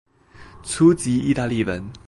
[0.63, 1.93] 初級義大利文